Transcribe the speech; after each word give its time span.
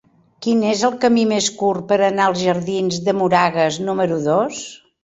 Quin 0.45 0.63
és 0.69 0.79
el 0.87 0.95
camí 1.03 1.25
més 1.33 1.49
curt 1.59 1.85
per 1.93 2.01
anar 2.09 2.27
als 2.31 2.43
jardins 2.49 2.99
de 3.11 3.17
Moragas 3.23 3.83
número 3.91 4.21
dos? 4.29 4.69